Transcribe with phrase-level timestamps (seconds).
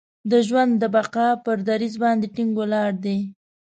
[0.31, 3.19] د ژوند د بقا پر دریځ باندې ټینګ ولاړ دی.